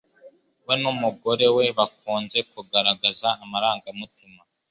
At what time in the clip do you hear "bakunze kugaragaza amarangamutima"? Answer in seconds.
1.77-4.41